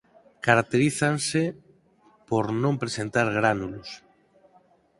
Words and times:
Caracterízanse 0.45 1.41
por 2.29 2.45
non 2.63 2.75
presentar 2.83 3.27
gránulos. 3.39 3.89